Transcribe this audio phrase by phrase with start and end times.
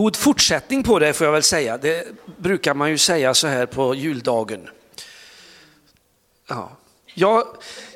[0.00, 1.78] God fortsättning på det får jag väl säga.
[1.78, 2.06] Det
[2.36, 4.68] brukar man ju säga så här på juldagen.
[6.46, 6.76] Ja.
[7.14, 7.46] Jag,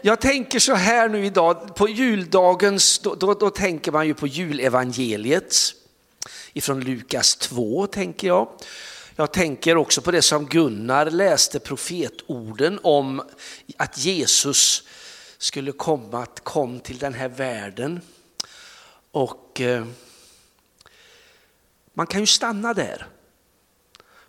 [0.02, 4.26] jag tänker så här nu idag, på juldagens, då, då, då tänker man ju på
[4.26, 5.56] julevangeliet
[6.52, 8.48] ifrån Lukas 2 tänker jag.
[9.16, 13.22] Jag tänker också på det som Gunnar läste profetorden om
[13.76, 14.82] att Jesus
[15.38, 18.00] skulle komma, att kom till den här världen.
[19.10, 19.84] Och eh,
[21.94, 23.06] man kan ju stanna där.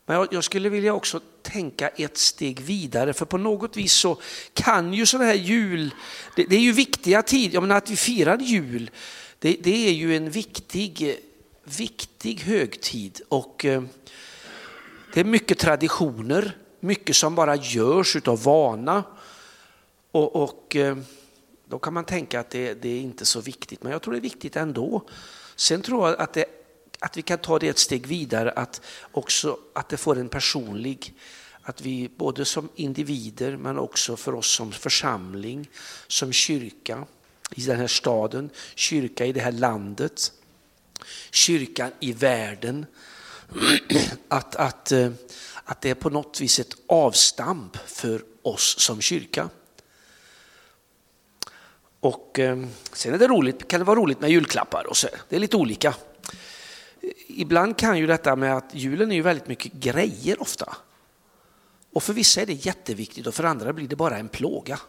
[0.05, 4.21] Men jag, jag, skulle vilja också tänka ett steg vidare, för på något vis så
[4.53, 5.95] kan ju sådana här jul,
[6.35, 8.91] det, det är ju viktiga tider, jag menar att vi firar jul,
[9.39, 11.19] det, det, är ju en viktig,
[11.63, 13.83] viktig högtid och eh,
[15.13, 19.03] det är mycket traditioner, mycket som bara görs utav vana.
[20.11, 20.97] Och, och eh,
[21.65, 24.19] då kan man tänka att det, det, är inte så viktigt, men jag tror det
[24.19, 25.01] är viktigt ändå.
[25.55, 26.45] Sen tror jag att, det,
[27.05, 31.13] att vi kan ta det ett steg vidare, att också att det får en personlig,
[31.61, 35.69] att vi både som individer men också för oss som församling,
[36.07, 37.05] som kyrka
[37.51, 40.31] i den här staden, kyrka i det här landet,
[41.31, 42.85] kyrkan i världen,
[44.27, 45.11] att, att, eh,
[45.63, 49.49] att det är på något vis ett avstamp för oss som kyrka.
[51.99, 55.07] Och eh, sen är det roligt, kan det vara roligt med julklappar och så.
[55.29, 55.95] Det är lite olika.
[57.37, 60.77] Ibland kan ju detta med att julen är ju väldigt mycket grejer ofta.
[61.93, 64.79] Och för vissa är det jätteviktigt och för andra blir det bara en plåga.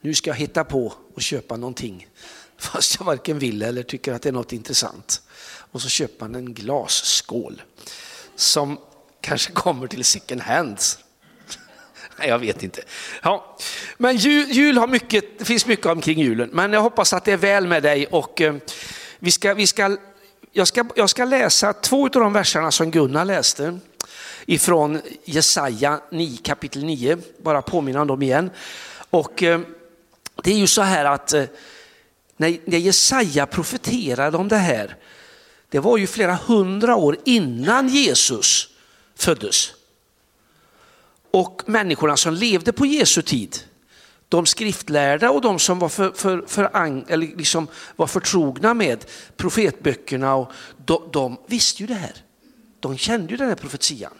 [0.00, 2.06] Nu ska jag hitta på och köpa någonting
[2.56, 5.22] fast jag varken vill eller tycker att det är något intressant.
[5.72, 7.62] Och så köper man en glasskål
[8.36, 8.78] som
[9.20, 10.98] kanske kommer till second hands.
[12.18, 12.82] Nej, jag vet inte.
[13.22, 13.56] Ja.
[13.98, 17.32] Men jul, jul, har mycket, det finns mycket omkring julen, men jag hoppas att det
[17.32, 18.06] är väl med dig.
[18.06, 18.54] Och, eh,
[19.18, 19.96] vi ska, vi ska,
[20.52, 23.78] jag, ska, jag ska läsa två av de verserna som Gunnar läste
[24.46, 28.50] ifrån Jesaja 9, kapitel 9, bara påminna om dem igen.
[29.10, 29.60] Och, eh,
[30.42, 31.44] det är ju så här att eh,
[32.36, 34.96] när, när Jesaja profeterade om det här,
[35.68, 38.68] det var ju flera hundra år innan Jesus
[39.14, 39.72] föddes.
[41.30, 43.58] Och människorna som levde på Jesu tid,
[44.32, 46.70] de skriftlärda och de som var, för, för, för,
[47.08, 49.04] eller liksom var förtrogna med
[49.36, 50.52] profetböckerna, och
[50.84, 52.16] de, de visste ju det här.
[52.80, 54.12] De kände ju den här profetian.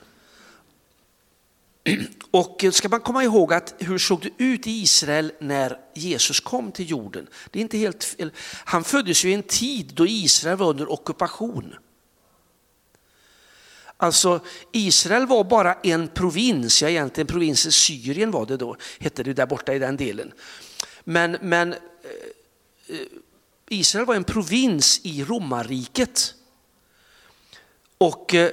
[2.31, 6.73] Och ska man komma ihåg att hur såg det ut i Israel när Jesus kom
[6.73, 7.27] till jorden?
[7.51, 8.33] Det är inte helt, fel.
[8.65, 11.75] han föddes ju i en tid då Israel var under ockupation.
[14.03, 14.41] Alltså
[14.73, 19.47] Israel var bara en provins, ja egentligen provinsen Syrien var det då, hette det där
[19.47, 20.33] borta i den delen.
[21.05, 21.79] Men, men eh,
[22.89, 23.07] eh,
[23.69, 26.35] Israel var en provins i romarriket.
[27.99, 28.51] Och eh,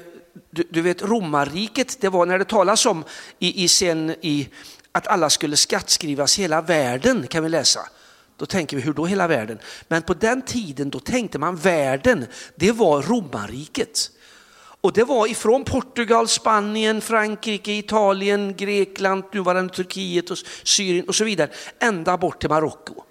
[0.50, 3.04] du, du, vet romarriket, det var när det talas om
[3.40, 4.50] i, i sen i
[4.92, 7.90] att alla skulle skattskrivas hela världen kan vi läsa.
[8.38, 9.60] Då tänker vi, hur då hela världen?
[9.88, 14.12] Men på den tiden då tänkte man världen, det var romarriket.
[14.82, 21.24] Och det var ifrån Portugal, Spanien, Frankrike, Italien, Grekland, nuvarande Turkiet och Syrien och så
[21.24, 23.04] vidare, ända bort till Marocko.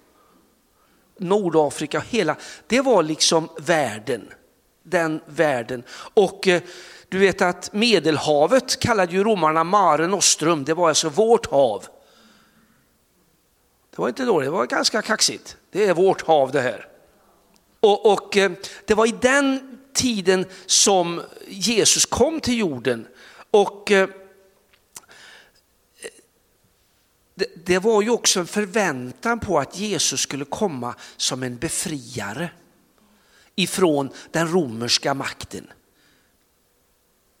[1.17, 2.35] Nordafrika, hela,
[2.67, 4.33] det var liksom världen.
[4.83, 5.83] Den världen.
[6.13, 6.61] Och eh,
[7.09, 11.85] du vet att Medelhavet kallade ju romarna Mare Nostrum, det var alltså vårt hav.
[13.95, 15.57] Det var inte dåligt, det var ganska kaxigt.
[15.71, 16.87] Det är vårt hav det här.
[17.79, 18.51] Och, och eh,
[18.85, 23.07] det var i den tiden som Jesus kom till jorden.
[23.51, 24.09] Och eh,
[27.35, 32.51] det, det var ju också en förväntan på att Jesus skulle komma som en befriare
[33.55, 35.67] ifrån den romerska makten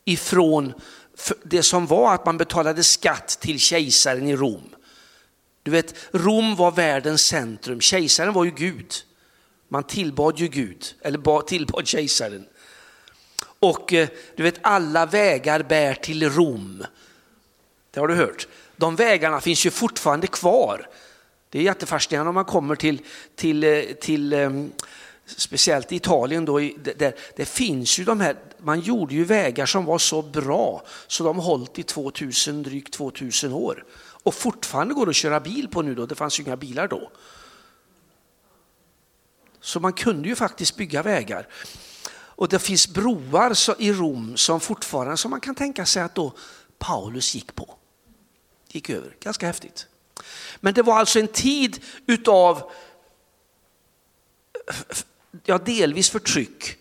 [0.09, 0.73] ifrån
[1.43, 4.75] det som var att man betalade skatt till kejsaren i Rom.
[5.63, 8.93] Du vet, Rom var världens centrum, kejsaren var ju Gud.
[9.69, 12.45] Man tillbad ju Gud, eller tillbad kejsaren.
[13.59, 16.85] Och eh, du vet, alla vägar bär till Rom.
[17.91, 18.47] Det har du hört.
[18.75, 20.87] De vägarna finns ju fortfarande kvar.
[21.49, 23.01] Det är jättefascinerande om man kommer till,
[23.35, 24.71] till, eh, till ehm,
[25.25, 29.85] speciellt i Italien, då, där, det finns ju de här, man gjorde ju vägar som
[29.85, 33.83] var så bra så de hållit i 2000, drygt 2000 år.
[34.23, 36.87] Och fortfarande går det att köra bil på nu då, det fanns ju inga bilar
[36.87, 37.11] då.
[39.69, 41.47] Så man kunde ju faktiskt bygga vägar.
[42.11, 46.33] Och det finns broar i Rom som fortfarande, som man kan tänka sig att då
[46.77, 47.75] Paulus gick på.
[48.67, 49.87] Gick över, ganska häftigt.
[50.59, 52.71] Men det var alltså en tid utav
[55.45, 56.77] ja, delvis förtryck,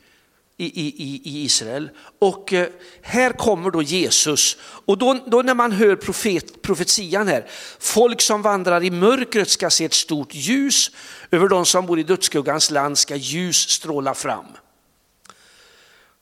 [0.60, 1.90] i, i, i Israel.
[2.19, 2.69] Och eh,
[3.02, 4.56] här kommer då Jesus.
[4.60, 7.46] Och då, då när man hör profet, profetian här,
[7.78, 10.90] folk som vandrar i mörkret ska se ett stort ljus,
[11.31, 14.46] över de som bor i dödsskuggans land ska ljus stråla fram.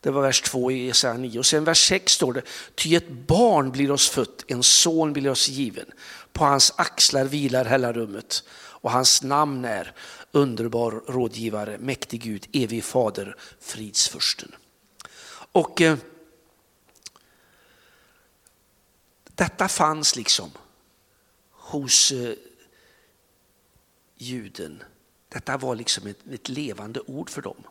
[0.00, 1.38] Det var vers 2 i Jesaja 9.
[1.38, 2.42] Och sen vers 6 står det,
[2.74, 5.86] ty ett barn blir oss fött, en son blir oss given.
[6.32, 8.42] På hans axlar vilar hela rummet
[8.86, 9.92] och hans namn är
[10.36, 14.54] underbar rådgivare, mäktig Gud, evig fader, fridsfursten.
[15.52, 15.98] Och eh,
[19.34, 20.50] detta fanns liksom
[21.50, 22.34] hos eh,
[24.16, 24.82] juden.
[25.28, 27.64] Detta var liksom ett, ett levande ord för dem.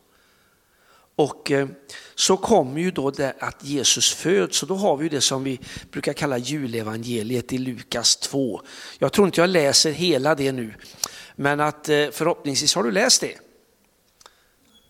[1.16, 1.68] Och eh,
[2.14, 5.60] så kommer ju då det att Jesus föds och då har vi det som vi
[5.90, 8.62] brukar kalla julevangeliet i Lukas 2.
[8.98, 10.74] Jag tror inte jag läser hela det nu,
[11.36, 13.38] men att eh, förhoppningsvis har du läst det.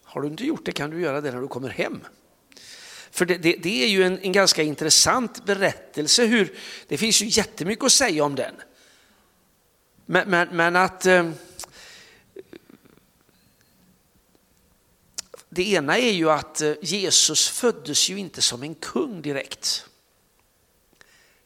[0.04, 2.00] Har du inte gjort det kan du göra det när du kommer hem.
[3.10, 6.24] För det, det, det är ju en, en, ganska intressant berättelse.
[6.24, 6.54] Hur,
[6.88, 8.54] det finns ju jättemycket att säga om den.
[10.06, 11.30] Men, men, men att eh,
[15.56, 19.86] Det ena är ju att eh, Jesus föddes ju inte som en kung direkt.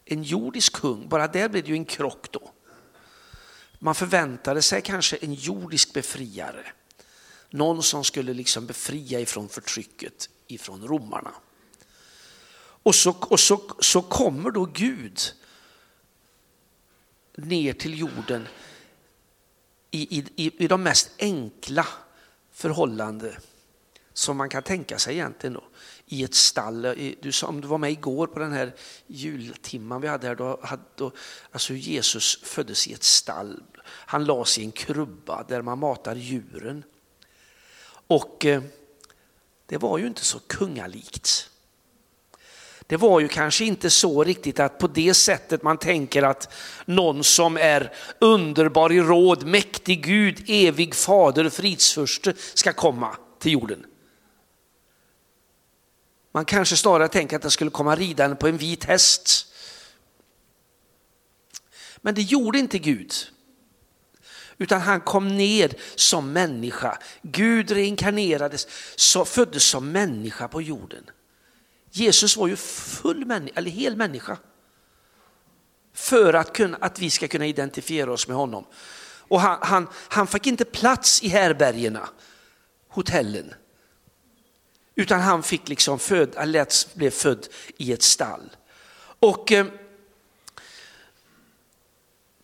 [0.04, 2.52] En jordisk kung, bara där blev det ju en krock då.
[3.82, 6.72] Man förväntade sig kanske en jordisk befriare.
[7.50, 11.34] Någon som skulle liksom befria ifrån förtrycket ifrån romarna.
[12.82, 15.20] Och så, och så, så kommer då Gud
[17.34, 18.48] ner till jorden
[19.90, 21.86] i, i, i de mest enkla
[22.52, 23.36] förhållanden
[24.12, 25.64] som man kan tänka sig egentligen då,
[26.12, 26.82] i ett stall.
[27.20, 28.74] Du, om du var med igår på den här
[29.06, 30.60] jultimman vi hade här, då,
[30.96, 31.12] då,
[31.52, 33.62] alltså Jesus föddes i ett stall.
[33.84, 36.84] Han lades i en krubba där man matar djuren.
[38.06, 38.62] Och eh,
[39.66, 41.50] det var ju inte så kungalikt.
[42.86, 46.52] Det var ju kanske inte så riktigt att på det sättet man tänker att
[46.84, 53.86] någon som är underbar i råd, mäktig Gud, evig fader, fridsförste ska komma till jorden.
[56.32, 59.46] Man kanske snarare tänker att den skulle komma ridande på en vit häst.
[61.96, 63.14] Men det gjorde inte Gud.
[64.58, 66.98] Utan han kom ned som människa.
[67.22, 68.66] Gud reinkarnerades,
[68.96, 71.10] så föddes som människa på jorden.
[71.90, 74.38] Jesus var ju full människa, eller hel människa.
[75.94, 78.66] För att, kunna, att vi ska kunna identifiera oss med honom.
[79.02, 82.08] Och han, han, han fick inte plats i härbergena,
[82.88, 83.54] hotellen.
[85.00, 88.50] Utan han fick liksom föd, han lät, blev född i ett stall.
[89.00, 89.66] Och eh,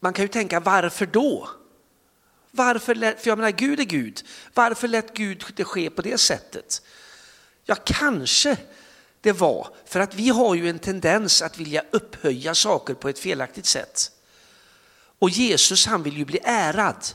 [0.00, 1.48] man kan ju tänka varför då?
[2.50, 4.22] Varför lät, för jag menar Gud är Gud,
[4.54, 6.82] varför lät Gud det ske på det sättet?
[7.64, 8.56] Ja, kanske
[9.20, 13.18] det var för att vi har ju en tendens att vilja upphöja saker på ett
[13.18, 14.10] felaktigt sätt.
[15.18, 17.06] Och Jesus han vill ju bli ärad.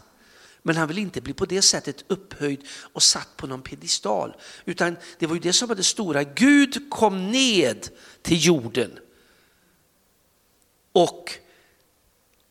[0.61, 4.35] Men han vill inte bli på det sättet upphöjd och satt på någon pedestal.
[4.65, 6.23] Utan det var ju det som var det stora.
[6.23, 7.89] Gud kom ned
[8.21, 8.99] till jorden.
[10.91, 11.31] Och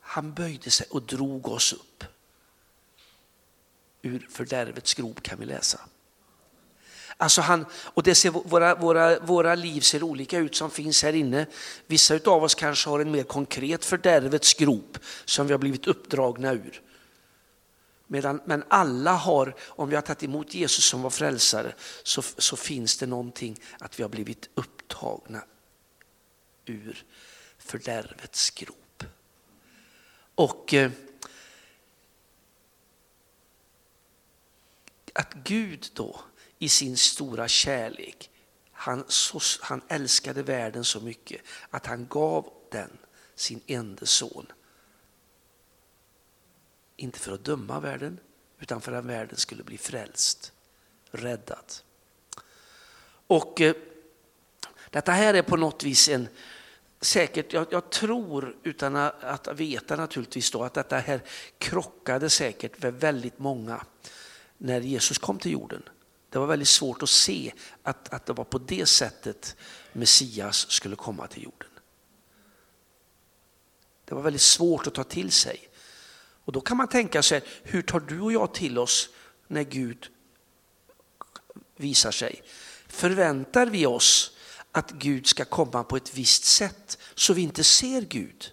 [0.00, 2.04] han böjde sig och drog oss upp.
[4.02, 5.80] Ur fördärvets grop kan vi läsa.
[7.16, 11.12] Alltså han, och det ser, våra, våra, våra liv ser olika ut som finns här
[11.12, 11.46] inne.
[11.86, 16.52] Vissa av oss kanske har en mer konkret fördärvets grop som vi har blivit uppdragna
[16.52, 16.82] ur.
[18.12, 22.56] Medan, men alla har, om vi har tagit emot Jesus som vår frälsare, så, så
[22.56, 25.44] finns det någonting att vi har blivit upptagna
[26.64, 27.04] ur
[27.58, 29.04] fördärvets grop.
[30.34, 30.90] Och eh,
[35.14, 36.20] att Gud då
[36.58, 38.30] i sin stora kärlek,
[38.72, 41.40] han, så, han älskade världen så mycket
[41.70, 42.98] att han gav den
[43.34, 44.52] sin enda son
[47.00, 48.20] inte för att döma världen,
[48.58, 50.52] utan för att världen skulle bli frälst,
[51.10, 51.72] räddad.
[53.26, 53.74] Och eh,
[54.90, 56.28] detta här är på något vis en,
[57.00, 61.22] säkert, jag, jag, tror utan att veta naturligtvis då, att detta här
[61.58, 63.84] krockade säkert med väldigt många
[64.58, 65.82] när Jesus kom till jorden.
[66.30, 67.52] Det var väldigt svårt att se
[67.82, 69.56] att, att det var på det sättet
[69.92, 71.68] Messias skulle komma till jorden.
[74.04, 75.69] Det var väldigt svårt att ta till sig.
[76.50, 79.08] Och då kan man tänka sig, hur tar du och jag till oss
[79.46, 80.08] när Gud
[81.76, 82.42] visar sig?
[82.88, 84.36] Förväntar vi oss
[84.72, 88.52] att Gud ska komma på ett visst sätt så vi inte ser Gud?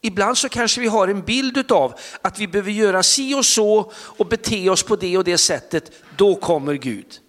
[0.00, 3.92] Ibland så kanske vi har en bild av att vi behöver göra si och så
[3.94, 7.20] och bete oss på det och det sättet, då kommer Gud.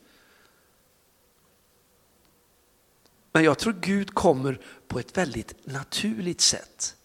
[3.31, 6.95] Men jag tror Gud kommer på ett väldigt naturligt sätt,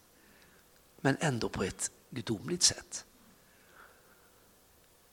[1.01, 3.05] men ändå på ett gudomligt sätt.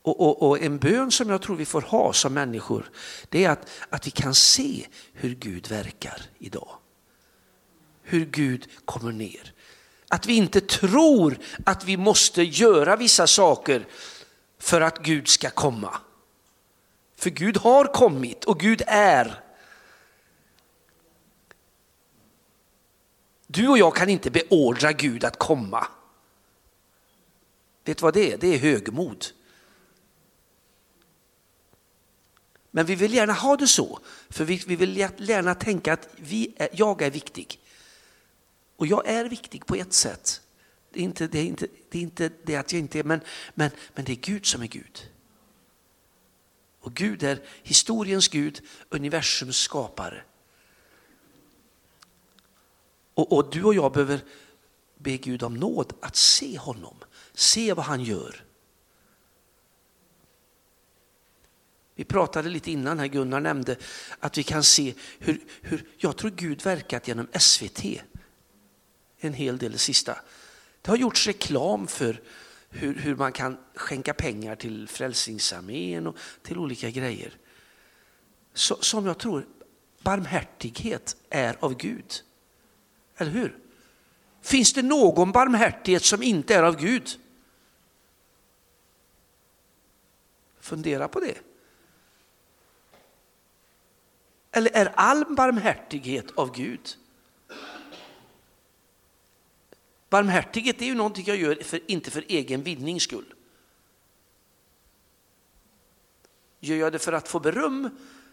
[0.01, 2.91] Och, och, och, en bön som jag tror vi får ha som människor,
[3.29, 6.70] det är att, att vi kan se hur Gud verkar idag.
[8.01, 9.53] Hur Gud kommer ner.
[10.10, 13.88] Att vi inte tror att vi måste göra vissa saker
[14.60, 15.98] för att Gud ska komma.
[17.15, 19.47] För Gud har kommit och Gud är.
[23.48, 25.88] Du och jag kan inte beordra Gud att komma.
[27.86, 28.38] Vet du vad det är?
[28.38, 29.25] Det är högmod.
[32.72, 34.00] Men vi vill gärna ha det så,
[34.30, 37.60] för vi, vi vill gärna tänka att vi är, jag är viktig.
[38.75, 40.42] Och jag är viktig på ett sätt.
[40.94, 43.22] Det är inte det, är inte, det, är inte det att jag inte är, men,
[43.54, 45.10] men, men det är Gud som är Gud.
[46.80, 50.24] Och Gud är historiens Gud, universums skapare.
[53.18, 54.24] Och, och, du och jag behöver
[54.98, 56.96] be Gud om nåd att se honom,
[57.34, 58.44] se vad han gör.
[61.96, 63.76] Vi pratade lite innan här, Gunnar nämnde
[64.20, 67.84] att vi kan se hur, hur jag tror Gud verkat genom SVT
[69.20, 70.18] en hel del det sista.
[70.82, 72.22] Det har gjorts reklam för
[72.70, 77.38] hur, hur man kan skänka pengar till Frälsningsarmén och till olika grejer.
[78.54, 79.48] Så, som jag tror
[80.02, 82.24] barmhärtighet är av Gud.
[83.18, 83.60] Eller hur?
[84.42, 87.20] Finns det någon barmhärtighet som inte är av Gud?
[90.60, 91.38] Fundera på det.
[94.52, 96.98] Eller är all barmhärtighet av Gud?
[100.10, 103.34] Barmhärtighet är ju någonting jag gör för, inte för egen vinnings skull.
[106.60, 107.90] Gör jag det för att få beröm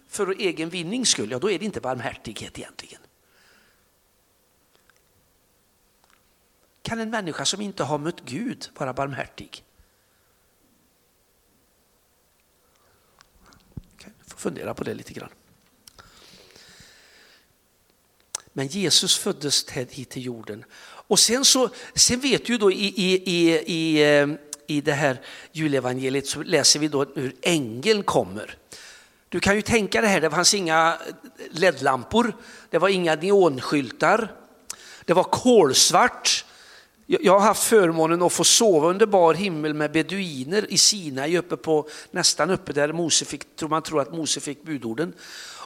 [0.09, 3.01] för egen vinnings skull, ja då är det inte barmhärtighet egentligen.
[6.85, 9.65] Kan en människa som inte har mött Gud vara barmhärtig?
[13.95, 15.29] Okay, får fundera på det lite grann.
[18.53, 20.65] Men Jesus föddes hit till jorden.
[20.81, 24.29] Och sen, så, sen vet du då i, i, i, i, eh,
[24.67, 25.21] i det här
[25.53, 28.59] julevangeliet så läser vi då hur ängeln kommer.
[29.29, 30.99] Du kan ju tänka det här, det fanns inga
[31.51, 32.37] ledlampor,
[32.71, 34.37] det var inga neonskyltar,
[35.05, 36.45] det var kolsvart.
[37.07, 41.57] Jag har haft förmånen att få sova under bar himmel med beduiner i Sinai uppe
[41.57, 45.15] på, nästan uppe där Mose fick, tror man tror att Mose fick budorden.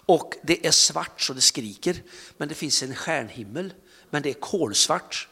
[0.07, 2.02] Och det är svart så det skriker,
[2.37, 3.75] men det finns en stjärnhimmel,
[4.11, 5.28] men det är kolsvart.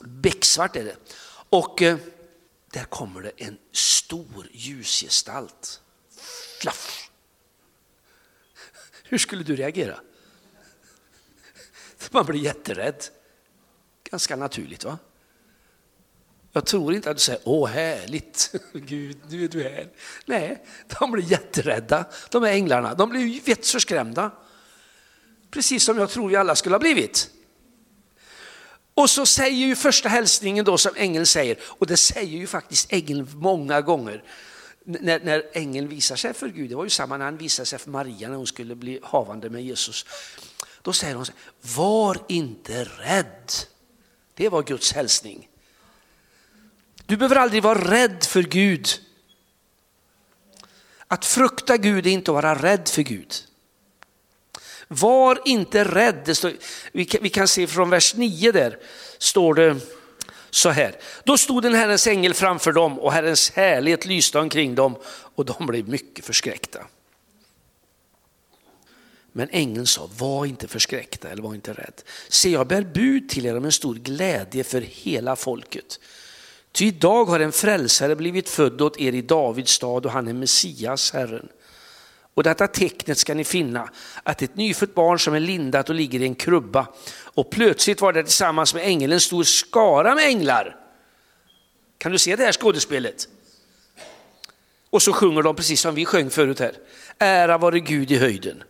[0.00, 0.96] Becksvart är det.
[1.50, 1.96] Och eh,
[2.72, 5.80] där kommer det en stor ljusgestalt.
[6.60, 7.10] Flaff!
[9.04, 10.00] Hur skulle du reagera?
[12.10, 13.04] Man blir jätterädd.
[14.12, 14.98] Ganska naturligt va?
[16.52, 19.88] Jag tror inte att du säger, åh härligt, Gud nu är du här.
[20.26, 20.64] Nej,
[21.00, 22.94] de blir jätterädda, de är änglarna.
[22.94, 24.30] De blir vettsförskrämda.
[25.50, 27.30] Precis som jag tror vi alla skulle ha blivit.
[28.94, 32.92] Och så säger ju första hälsningen då som ängeln säger, och det säger ju faktiskt
[32.92, 34.24] ängeln många gånger,
[34.84, 37.78] när, när ängeln visar sig för Gud, det var ju samma när han visade sig
[37.78, 40.06] för Maria när hon skulle bli havande med Jesus.
[40.82, 43.52] Då säger hon, så var inte rädd.
[44.34, 45.48] Det var Guds hälsning.
[47.06, 48.88] Du behöver aldrig vara rädd för Gud.
[51.08, 53.34] Att frukta Gud är inte att vara rädd för Gud.
[54.88, 56.36] Var inte rädd.
[56.36, 56.52] Står,
[56.92, 58.78] vi, kan, vi kan se från vers 9 där,
[59.18, 59.76] står det
[60.50, 60.96] så här.
[61.24, 64.96] Då stod en Herrens ängel framför dem och Herrens härlighet lyste omkring dem
[65.34, 66.80] och de blev mycket förskräckta.
[69.32, 72.02] Men ängeln sa, var inte förskräckta eller var inte rädd.
[72.28, 76.00] Se, jag bär bud till er om en stor glädje för hela folket.
[76.72, 80.32] Ty idag har en frälsare blivit född åt er i Davids stad och han är
[80.32, 81.48] Messias, Herren.
[82.34, 83.88] Och detta tecknet ska ni finna,
[84.22, 86.86] att ett nyfött barn som är lindat och ligger i en krubba.
[87.14, 90.76] Och plötsligt var det tillsammans med ängeln en stor skara med änglar.
[91.98, 93.28] Kan du se det här skådespelet?
[94.90, 96.72] Och så sjunger de precis som vi sjöng förut här.
[97.18, 98.62] Ära vare Gud i höjden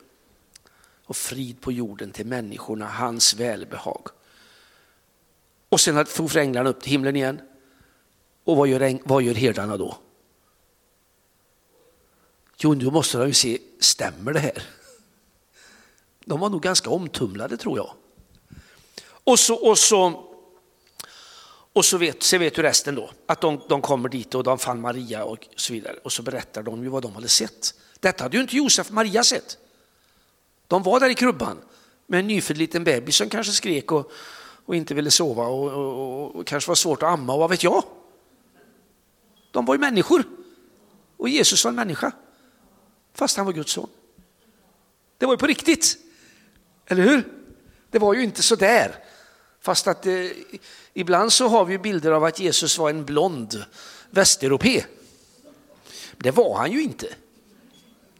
[1.12, 4.09] och frid på jorden till människorna, hans välbehag.
[5.69, 7.40] Och sen for änglarna upp till himlen igen.
[8.45, 9.97] Och vad gör, vad gör herdarna då?
[12.59, 14.62] Jo, nu måste de ju se, stämmer det här?
[16.25, 17.95] De var nog ganska omtumlade tror jag.
[19.04, 20.28] Och så, och så
[21.73, 24.59] Och så vet, så vet du resten då, att de, de kommer dit och de
[24.59, 25.97] fann Maria och så vidare.
[26.04, 27.75] Och så berättar de ju vad de hade sett.
[28.00, 29.59] Detta hade ju inte Josef och Maria sett.
[30.73, 31.59] De var där i krubban
[32.07, 34.12] med en nyfödd liten bebis som kanske skrek och,
[34.67, 37.62] och inte ville sova och, och, och, kanske var svårt att amma och vad vet
[37.62, 37.85] jag.
[39.50, 40.25] De var ju människor
[41.17, 42.12] och Jesus var en människa
[43.14, 43.88] fast han var Guds son.
[45.19, 45.97] Det var ju på riktigt,
[46.87, 47.29] eller hur?
[47.91, 49.05] Det var ju inte så där.
[49.61, 50.26] Fast att eh,
[50.95, 53.64] ibland så har vi bilder av att Jesus var en blond
[54.11, 54.85] västeuropé.
[56.17, 57.14] Det var han ju inte.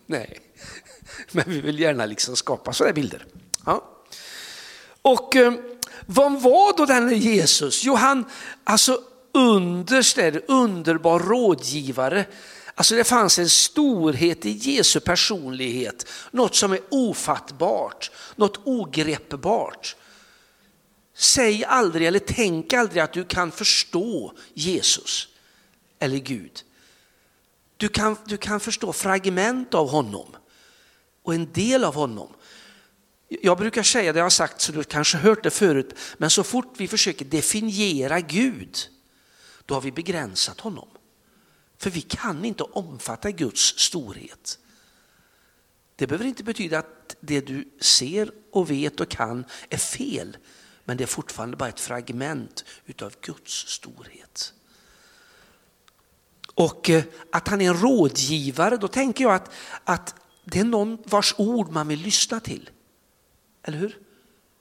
[0.07, 0.52] Nej,
[1.33, 3.27] men vi vill gärna liksom skapa sådana bilder.
[3.67, 3.85] Ja.
[5.03, 5.53] Och eh,
[6.07, 7.85] vad var då denne Jesus?
[7.85, 8.25] Jo, han,
[8.65, 9.01] alltså
[9.33, 12.25] underst är det underbar rådgivare.
[12.75, 19.97] Alltså det fanns en storhet i Jesu personlighet, något som är ofattbart, något ogreppbart.
[21.15, 25.29] Säg aldrig eller tänk aldrig att du kan förstå Jesus
[25.99, 26.63] eller Gud.
[27.77, 30.37] Du kan, du kan förstå fragment av honom
[31.23, 32.35] och en del av honom.
[33.29, 36.45] Jag brukar säga, det jag har sagt så du kanske hört det förut, men så
[36.45, 38.79] fort vi försöker definiera Gud,
[39.67, 40.89] då har vi begränsat honom.
[41.79, 44.59] För vi kan inte omfatta Guds storhet.
[45.97, 50.37] Det behöver inte betyda att det du ser och vet och kan är fel,
[50.85, 54.55] men det är fortfarande bara ett fragment utav Guds storhet.
[56.55, 59.51] Och eh, att han är en rådgivare, då tänker jag att,
[59.85, 62.71] att det är någon vars ord man vill lyssna till.
[63.63, 63.99] Eller hur?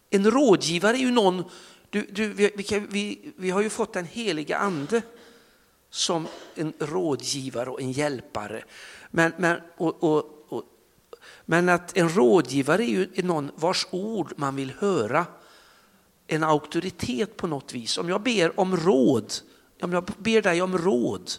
[0.10, 1.44] En rådgivare är ju någon,
[1.90, 2.52] du, du, vi,
[2.90, 5.02] vi, vi har ju fått den heliga ande
[5.90, 8.64] som en rådgivare och en hjälpare.
[9.12, 10.64] Men, men, och, och, och,
[11.46, 15.26] men att en rådgivare är ju någon vars ord man vill höra.
[16.28, 17.98] En auktoritet på något vis.
[17.98, 19.34] Om jag ber om råd,
[19.82, 21.32] om jag ber dig om råd,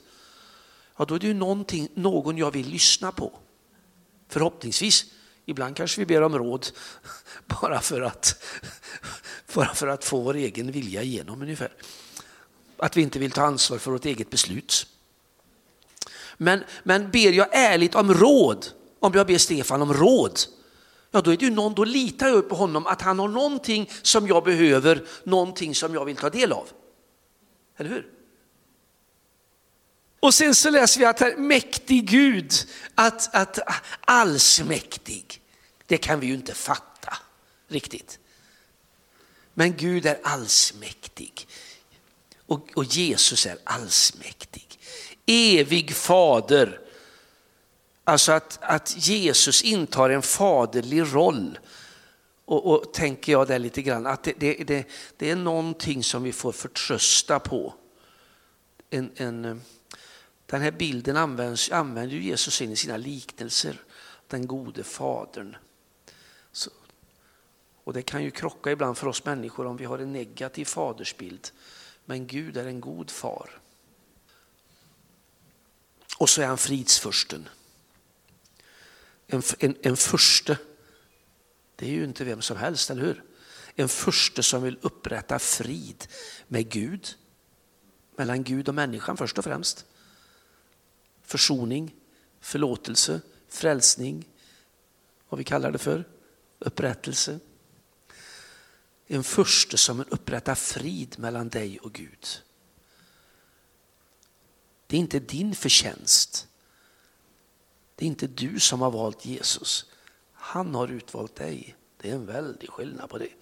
[0.96, 3.32] ja då är det ju någonting, någon jag vill lyssna på.
[4.32, 5.04] Förhoppningsvis.
[5.46, 6.66] Ibland kanske vi ber om råd
[7.46, 8.42] bara för att,
[9.54, 11.72] bara för att få vår egen vilja igenom ungefär.
[12.76, 14.86] Att vi inte vill ta ansvar för vårt eget beslut.
[16.36, 18.66] Men, men ber jag ärligt om råd,
[18.98, 20.40] om jag ber Stefan om råd,
[21.10, 23.90] ja då är det ju någon, då litar jag på honom att han har någonting
[24.02, 26.68] som jag behöver, någonting som jag vill ta del av.
[27.76, 28.21] Eller hur?
[30.22, 32.52] Och sen så läser vi att mäktig Gud,
[32.94, 33.58] att, att
[34.00, 35.40] allsmäktig,
[35.86, 37.16] det kan vi ju inte fatta
[37.68, 38.18] riktigt.
[39.54, 41.48] Men Gud är allsmäktig
[42.46, 44.78] och, och Jesus är allsmäktig.
[45.26, 46.80] Evig fader,
[48.04, 51.58] alltså att, att Jesus intar en faderlig roll.
[52.44, 56.22] Och, och tänker jag där lite grann, att det, det, det, det är någonting som
[56.22, 57.74] vi får förtrösta på.
[58.90, 59.62] En, en,
[60.52, 63.82] den här bilden används, använder Jesus in i sina liknelser,
[64.26, 65.56] den gode fadern.
[66.52, 66.70] Så,
[67.84, 71.50] och det kan ju krocka ibland för oss människor om vi har en negativ fadersbild.
[72.04, 73.60] Men Gud är en god far.
[76.18, 77.48] Och så är han fridsfursten.
[79.26, 80.58] En, en, en förste,
[81.76, 83.24] det är ju inte vem som helst, eller hur?
[83.74, 86.06] En förste som vill upprätta frid
[86.48, 87.08] med Gud,
[88.16, 89.86] mellan Gud och människan först och främst
[91.32, 91.94] försoning,
[92.40, 94.28] förlåtelse, frälsning,
[95.28, 96.04] vad vi kallar det för,
[96.58, 97.38] upprättelse.
[99.06, 102.26] En förste som upprättar frid mellan dig och Gud.
[104.86, 106.48] Det är inte din förtjänst.
[107.94, 109.86] Det är inte du som har valt Jesus.
[110.32, 111.76] Han har utvalt dig.
[111.96, 113.32] Det är en väldig skillnad på det.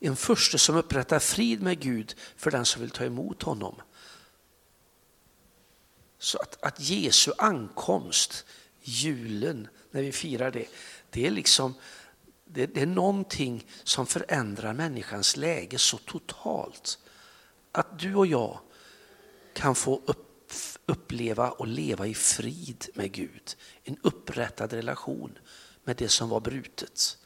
[0.00, 3.80] En förste som upprättar frid med Gud för den som vill ta emot honom.
[6.18, 8.44] Så att, att Jesu ankomst,
[8.80, 10.66] julen, när vi firar det,
[11.10, 11.74] det är liksom
[12.44, 16.98] det, det är någonting som förändrar människans läge så totalt
[17.72, 18.58] att du och jag
[19.52, 20.52] kan få upp,
[20.86, 23.56] uppleva och leva i frid med Gud.
[23.84, 25.38] En upprättad relation
[25.84, 27.18] med det som var brutet.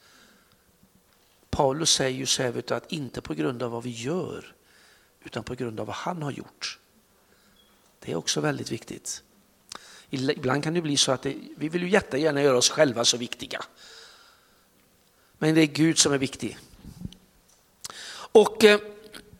[1.50, 4.54] Paulus säger ju så här, att inte på grund av vad vi gör
[5.24, 6.71] utan på grund av vad han har gjort.
[8.04, 9.22] Det är också väldigt viktigt.
[10.10, 13.16] Ibland kan det bli så att det, vi vill ju jättegärna göra oss själva så
[13.16, 13.64] viktiga.
[15.38, 16.58] Men det är Gud som är viktig.
[18.32, 18.80] Och eh,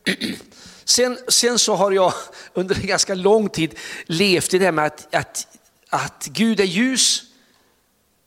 [0.83, 2.13] sen, sen så har jag
[2.53, 6.63] under en ganska lång tid levt i det här med att, att, att Gud är
[6.63, 7.23] ljus,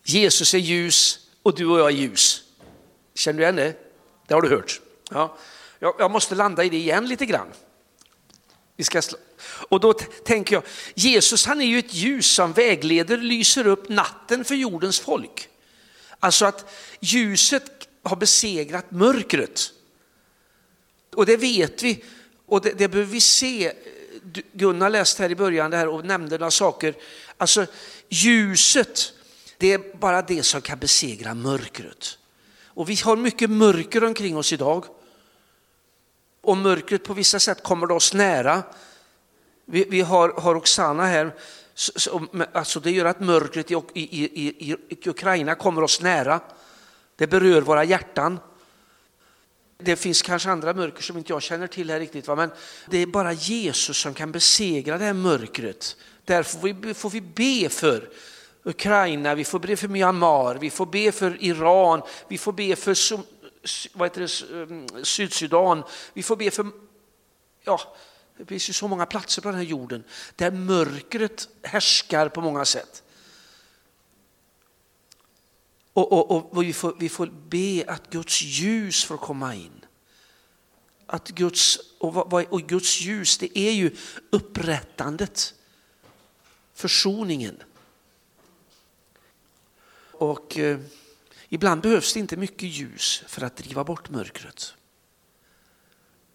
[0.05, 2.43] Jesus är ljus och du och jag är ljus.
[3.15, 3.75] Känner du igen det?
[4.27, 4.81] Det har du hört.
[5.11, 5.37] Ja.
[5.79, 7.53] Jag, jag måste landa i det igen lite grann.
[8.77, 9.03] Vi ska
[9.69, 9.93] och då
[10.25, 10.63] tänker jag,
[10.95, 15.49] Jesus han är ju ett ljus som vägleder, lyser upp natten för jordens folk.
[16.21, 19.73] Alltså att ljuset har besegrat mörkret.
[21.15, 22.05] Och det vet vi
[22.47, 23.73] och det, det behöver vi se.
[24.53, 26.95] Gunnar läste här i början det här och nämnde några saker.
[27.37, 27.67] Alltså
[28.09, 29.13] ljuset,
[29.59, 32.19] det är bara det som kan besegra mörkret.
[32.65, 34.85] Och vi har mycket mörker omkring oss idag.
[36.47, 38.63] Och mörkret på vissa sätt kommer oss nära.
[39.65, 41.35] Vi, vi har, har Oksana här,
[41.75, 46.41] så, alltså det gör att mörkret i, i, i, i Ukraina kommer oss nära.
[47.17, 48.41] Det berör våra hjärtan.
[49.79, 52.37] Det finns kanske andra mörker som inte jag känner till här riktigt, va?
[52.37, 52.51] men
[52.91, 55.97] det är bara Jesus som kan besegra det här mörkret.
[56.25, 58.09] Därför får vi be för
[58.65, 62.95] Ukraina, vi får be för Myanmar, vi får be för Iran, vi får be för
[63.93, 66.67] vad heter det, ehm, Sydsudan, vi får be för,
[67.63, 67.97] ja,
[68.37, 70.05] det finns ju så många platser på den här jorden
[70.37, 73.03] där mörkret härskar på många sätt.
[75.93, 79.85] Och, och, och vi, får, vi får be att Guds ljus får komma in.
[81.07, 83.97] Att Guds, och, och Guds ljus det är ju
[84.31, 85.55] upprättandet,
[86.75, 87.63] försoningen.
[90.13, 90.79] Och eh,
[91.49, 94.75] ibland behövs det inte mycket ljus för att driva bort mörkret.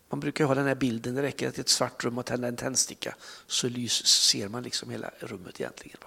[0.10, 2.56] Man brukar ha den här bilden, det räcker att ett svart rum och tända en
[2.56, 3.16] tändsticka
[3.48, 5.98] så lys, ser man liksom hela rummet egentligen.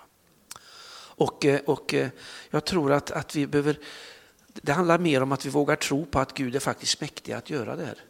[1.16, 2.08] Och, eh, och eh,
[2.50, 3.78] jag tror att, att vi behöver,
[4.52, 7.50] det handlar mer om att vi vågar tro på att Gud är faktiskt mäktig att
[7.50, 8.04] göra det här.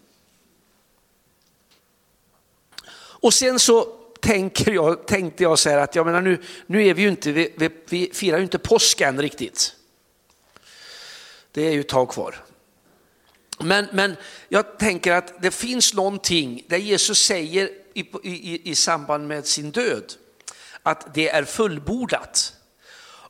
[2.97, 3.85] Och sen så
[4.21, 7.33] tänker jag, tänkte jag så här att jag menar nu, nu är vi ju inte,
[7.33, 9.77] vi, vi, vi firar ju inte påsken riktigt.
[11.55, 12.45] Det är ju ett tag kvar.
[13.59, 14.17] Men, men
[14.49, 19.71] jag tänker att det finns någonting där Jesus säger i, i, i samband med sin
[19.71, 20.13] död
[20.83, 22.53] att det är fullbordat.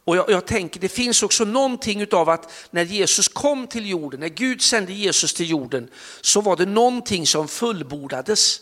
[0.04, 4.20] Och jag, jag, tänker det finns också någonting av att när Jesus kom till jorden,
[4.20, 8.60] när Gud sände Jesus till jorden, så var det någonting som fullbordades.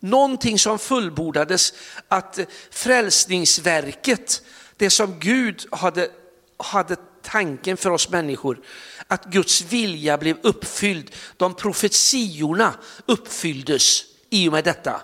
[0.00, 1.74] Någonting som fullbordades,
[2.08, 2.38] att
[2.70, 4.42] frälsningsverket,
[4.76, 6.10] det som Gud hade,
[6.56, 6.96] hade
[7.30, 8.60] tanken för oss människor,
[9.06, 11.10] att Guds vilja blev uppfylld.
[11.36, 12.74] De profetiorna
[13.06, 15.02] uppfylldes i och med detta.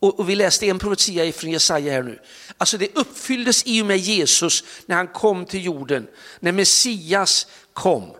[0.00, 2.18] Och, vi läste en profetia från Jesaja här nu.
[2.58, 6.06] Alltså det uppfylldes i och med Jesus när han kom till jorden,
[6.40, 8.14] när Messias kom.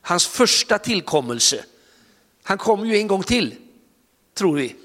[0.00, 1.64] Hans första tillkommelse.
[2.42, 3.54] Han kom ju en gång till,
[4.34, 4.76] tror vi.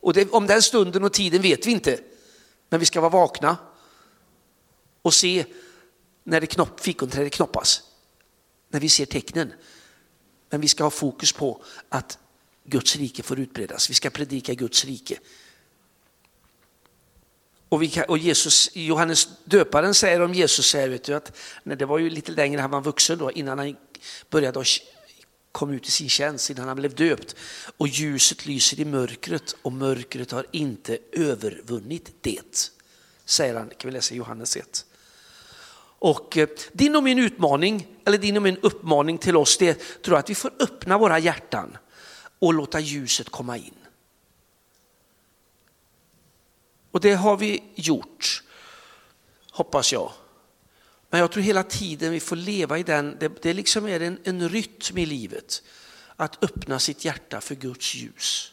[0.00, 2.00] Och det, om den stunden och tiden vet vi inte.
[2.68, 3.56] Men vi ska vara vakna
[5.02, 5.44] och se
[6.24, 7.82] när det knopp, fikonträdet knoppas.
[8.68, 9.52] När vi ser tecknen.
[10.50, 12.18] Men vi ska ha fokus på att
[12.64, 13.90] Guds rike får utbredas.
[13.90, 15.18] Vi ska predika Guds rike.
[17.68, 21.86] Och, kan, och Jesus, Johannes döparen säger om Jesus, säger, vet du, att när det
[21.86, 23.76] var ju lite längre han var vuxen då, innan han
[24.30, 24.66] började och
[25.52, 27.36] kom ut i sin tjänst, innan han blev döpt.
[27.76, 32.70] Och ljuset lyser i mörkret och mörkret har inte övervunnit det.
[33.24, 34.86] Säger han, kan vi läsa Johannes 1.
[36.00, 40.14] Och eh, din och min utmaning, eller din och min uppmaning till oss, det tror
[40.14, 41.76] jag att vi får öppna våra hjärtan
[42.38, 43.74] och låta ljuset komma in.
[46.90, 48.42] Och det har vi gjort,
[49.50, 50.12] hoppas jag.
[51.10, 54.18] Men jag tror hela tiden vi får leva i den, det, det liksom är en,
[54.24, 55.62] en rytm i livet.
[56.16, 58.52] Att öppna sitt hjärta för Guds ljus.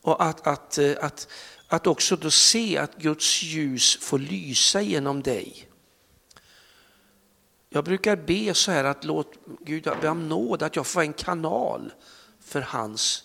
[0.00, 1.28] Och att, att, eh, att,
[1.68, 5.68] att också då se att Guds ljus får lysa genom dig.
[7.68, 11.12] Jag brukar be så här att låt Gud be om nåd att jag får en
[11.12, 11.92] kanal
[12.40, 13.24] för hans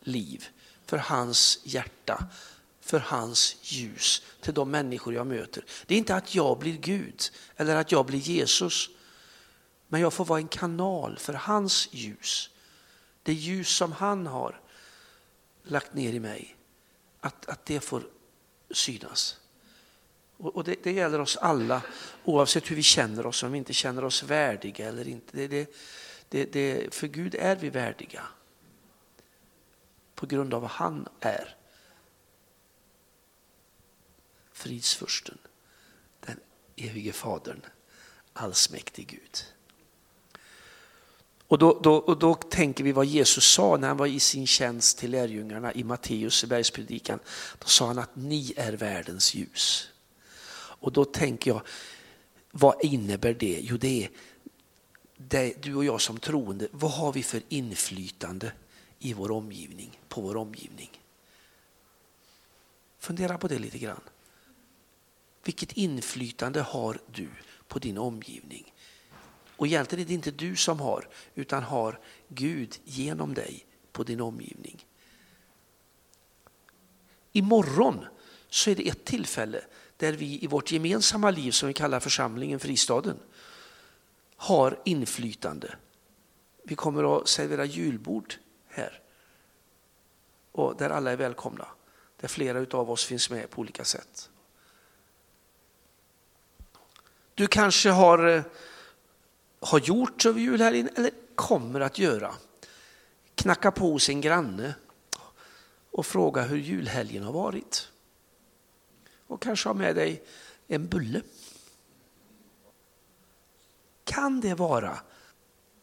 [0.00, 0.48] liv,
[0.86, 2.26] för hans hjärta,
[2.80, 5.64] för hans ljus till de människor jag möter.
[5.86, 7.22] Det är inte att jag blir Gud
[7.56, 8.90] eller att jag blir Jesus,
[9.88, 12.50] men jag får vara en kanal för hans ljus.
[13.22, 14.60] Det ljus som han har
[15.62, 16.57] lagt ner i mig,
[17.28, 18.02] att, att det får
[18.70, 19.40] synas.
[20.36, 21.82] Och det, det, gäller oss alla,
[22.24, 25.48] oavsett hur vi känner oss, om vi inte känner oss värdiga eller inte.
[26.28, 28.22] Det, det, för Gud är vi värdiga.
[30.14, 31.56] På grund av vad han är.
[34.52, 35.38] Fridsfursten,
[36.20, 36.40] den
[36.76, 37.60] evige fadern,
[38.32, 39.44] allsmäktig Gud.
[41.48, 44.46] Och då, då, och då tänker vi vad Jesus sa när han var i sin
[44.46, 47.18] tjänst till lärjungarna i Matteus bergspredikan.
[47.58, 49.88] Då sa han att ni är världens ljus.
[50.80, 51.62] Och då tänker jag,
[52.50, 53.60] vad innebär det?
[53.62, 54.08] Jo, det
[55.30, 58.52] är du och jag som troende, vad har vi för inflytande
[58.98, 60.90] i vår omgivning, på vår omgivning?
[62.98, 64.00] Fundera på det lite grann.
[65.44, 67.28] Vilket inflytande har du
[67.68, 68.72] på din omgivning?
[69.58, 74.20] Och egentligen är det inte du som har, utan har Gud genom dig på din
[74.20, 74.86] omgivning.
[77.32, 78.04] Imorgon
[78.48, 79.64] så är det ett tillfälle
[79.96, 83.18] där vi i vårt gemensamma liv som vi kallar församlingen Fristaden
[84.36, 85.76] har inflytande.
[86.62, 88.34] Vi kommer att servera julbord
[88.68, 89.00] här
[90.52, 91.68] och där alla är välkomna.
[92.20, 94.30] Där flera av oss finns med på olika sätt.
[97.34, 98.42] Du kanske har, eh,
[99.60, 102.34] har gjort över julhelgen eller kommer att göra.
[103.34, 104.74] Knacka på sin granne
[105.90, 107.88] och fråga hur julhelgen har varit.
[109.26, 110.22] Och kanske ha med dig
[110.66, 111.22] en bulle.
[114.04, 115.00] Kan det vara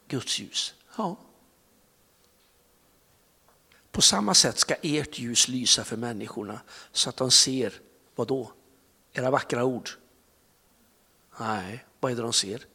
[0.07, 0.73] Guds ljus?
[0.97, 1.17] Ja.
[3.91, 6.61] På samma sätt ska ert ljus lysa för människorna
[6.91, 7.73] så att de ser,
[8.15, 8.51] vad då?
[9.13, 9.89] Era vackra ord?
[11.39, 12.65] Nej, vad är det de ser?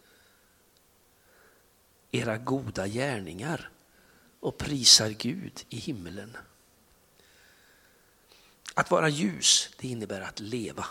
[2.11, 3.71] Era goda gärningar
[4.41, 6.37] och prisar Gud i himmelen.
[8.75, 10.87] Att vara ljus, det innebär att leva.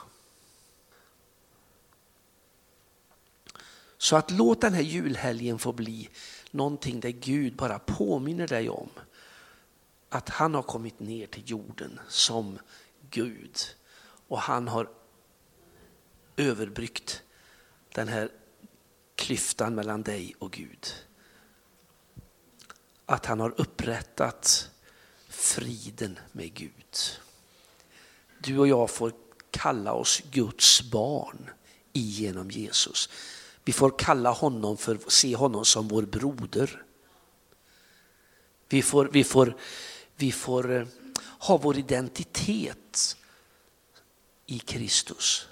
[3.97, 6.09] Så att låt den här julhelgen få bli
[6.51, 8.89] någonting där Gud bara påminner dig om
[10.09, 12.59] att han har kommit ner till jorden som
[13.09, 13.57] Gud
[14.27, 14.89] och han har
[16.37, 17.23] överbryggt
[17.89, 18.31] den här
[19.15, 20.87] klyftan mellan dig och Gud.
[23.09, 24.69] Att han har upprättat
[25.29, 26.95] friden med Gud.
[28.39, 29.13] Du och jag får
[29.51, 31.49] kalla oss Guds barn
[31.93, 33.09] genom Jesus.
[33.63, 36.83] Vi får kalla honom för, se honom som vår broder.
[38.67, 39.57] Vi får, vi får,
[40.15, 40.87] vi får eh,
[41.39, 43.17] ha vår identitet
[44.45, 45.47] i Kristus.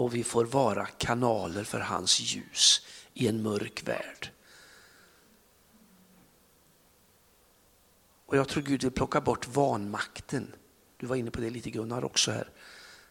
[0.00, 4.30] Och vi får vara kanaler för hans ljus i en mörk värld.
[8.26, 10.54] Och jag tror Gud vill plocka bort vanmakten.
[10.96, 12.50] Du var inne på det lite Gunnar också här.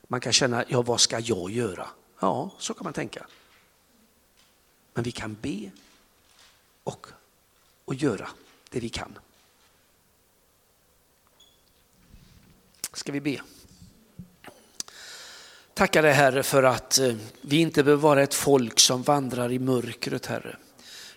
[0.07, 1.87] Man kan känna, ja vad ska jag göra?
[2.19, 3.27] Ja, så kan man tänka.
[4.93, 5.71] Men vi kan be
[6.83, 7.07] och,
[7.85, 8.29] och göra
[8.69, 9.19] det vi kan.
[12.93, 13.41] Ska vi be?
[15.79, 19.59] Tackar dig Herre för att eh, vi inte behöver vara ett folk som vandrar i
[19.59, 20.57] mörkret Herre,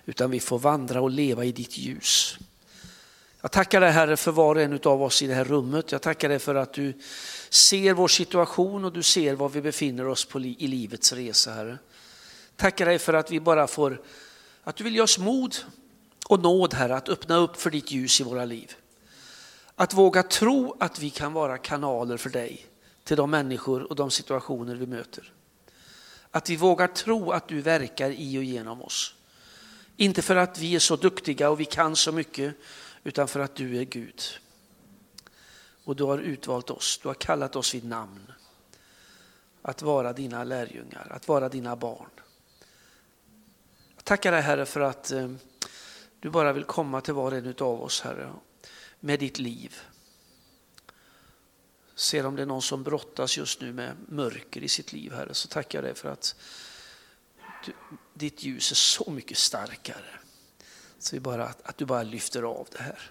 [0.04, 2.38] utan vi får vandra och leva i ditt ljus.
[3.40, 5.92] Jag tackar dig Herre för var och en av oss i det här rummet.
[5.92, 6.98] Jag tackar dig för att du
[7.50, 11.78] ser vår situation och du ser var vi befinner oss på, i livets resa Herre.
[12.56, 14.00] Tackar dig för att vi bara får,
[14.64, 15.56] att du vill ge oss mod
[16.28, 18.72] och nåd Herre att öppna upp för ditt ljus i våra liv.
[19.74, 22.66] Att våga tro att vi kan vara kanaler för dig
[23.04, 25.32] till de människor och de situationer vi möter.
[26.30, 29.14] Att vi vågar tro att du verkar i och genom oss.
[29.96, 32.54] Inte för att vi är så duktiga och vi kan så mycket,
[33.04, 34.22] utan för att du är Gud.
[35.84, 38.32] Och du har utvalt oss, du har kallat oss vid namn.
[39.62, 42.10] Att vara dina lärjungar, att vara dina barn.
[43.96, 45.30] Jag tackar dig Herre för att eh,
[46.20, 48.32] du bara vill komma till var och en av oss Herre
[49.00, 49.80] med ditt liv.
[51.94, 55.34] Ser om det är någon som brottas just nu med mörker i sitt liv Herre
[55.34, 56.36] så tackar jag dig för att
[57.64, 57.72] du,
[58.14, 60.18] ditt ljus är så mycket starkare.
[60.98, 63.10] Så vi bara, att du bara lyfter av det här.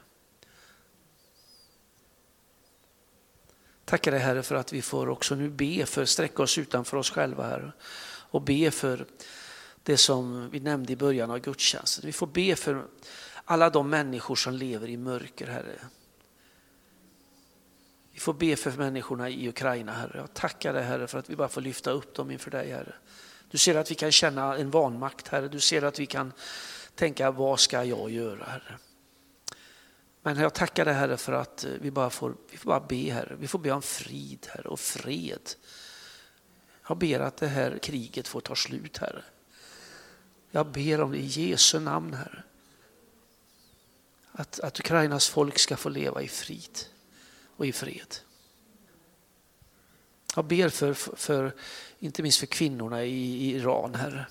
[3.86, 7.12] Tackar dig Herre för att vi får också nu be för, sträcka oss utanför oss
[7.12, 7.72] själva Herre
[8.32, 9.06] och be för
[9.84, 12.06] det som vi nämnde i början av gudstjänsten.
[12.06, 12.86] Vi får be för
[13.46, 15.80] alla de människor som lever i mörker Herre.
[18.12, 20.18] Vi får be för människorna i Ukraina Herre.
[20.18, 22.94] Jag tackar dig Herre för att vi bara får lyfta upp dem inför dig Herre.
[23.52, 25.48] Du ser att vi kan känna en vanmakt Herre.
[25.48, 26.34] Du ser att vi kan
[26.96, 28.78] tänka, vad ska jag göra Herre?
[30.22, 33.12] Men jag tackar dig Herre för att eh, vi bara får, vi får bara be
[33.12, 33.36] Herre.
[33.40, 35.50] Vi får be om frid Herre och fred.
[36.88, 39.24] Jag ber att det här kriget får ta slut Herre.
[40.52, 42.44] Jag ber om det i Jesu namn Herre.
[44.32, 46.80] Att, att Ukrainas folk ska få leva i frid
[47.62, 48.16] och i fred.
[50.36, 51.56] Jag ber för, för,
[52.00, 54.26] inte minst för kvinnorna i, i Iran Herre.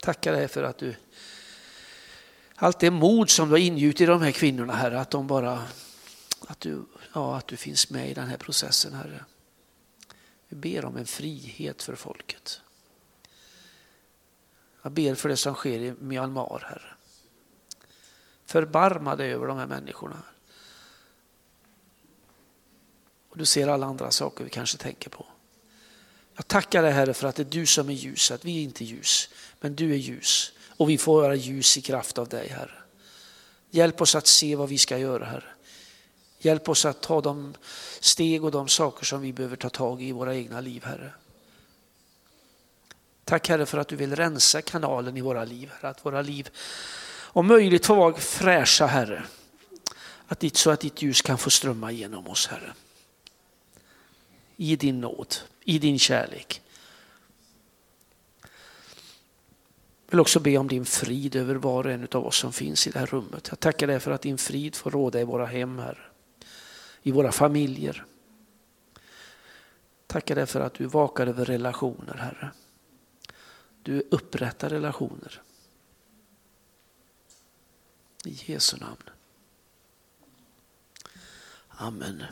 [0.00, 0.94] Tackar dig för att du,
[2.54, 5.64] allt det mod som du har ingjutit i de här kvinnorna Herre, att de bara,
[6.46, 9.24] att du, ja, att du finns med i den här processen Herre.
[10.48, 12.60] Vi ber om en frihet för folket.
[14.82, 16.96] Jag ber för det som sker i Myanmar, Herre.
[18.46, 20.22] Förbarma dig över de här människorna.
[23.36, 25.26] Och du ser alla andra saker vi kanske tänker på.
[26.36, 28.62] Jag tackar dig Herre för att det är du som är ljus, att vi är
[28.62, 29.28] inte ljus,
[29.60, 30.52] men du är ljus.
[30.76, 32.74] Och vi får vara ljus i kraft av dig Herre.
[33.70, 35.48] Hjälp oss att se vad vi ska göra Herre.
[36.38, 37.54] Hjälp oss att ta de
[38.00, 41.10] steg och de saker som vi behöver ta tag i i våra egna liv Herre.
[43.24, 45.90] Tack Herre för att du vill rensa kanalen i våra liv, Herre.
[45.90, 46.50] att våra liv
[47.18, 49.24] om möjligt får vara fräscha Herre.
[50.26, 52.72] Att ditt, så att ditt ljus kan få strömma igenom oss Herre.
[54.56, 56.62] I din nåd, i din kärlek.
[60.06, 62.86] Jag vill också be om din frid över var och en av oss som finns
[62.86, 63.48] i det här rummet.
[63.48, 66.10] Jag tackar dig för att din frid får råda i våra hem, här,
[67.02, 68.04] i våra familjer.
[70.06, 72.50] Tackar dig för att du vakar över relationer, Herre.
[73.82, 75.42] Du upprättar relationer.
[78.24, 79.10] I Jesu namn.
[81.68, 82.22] Amen.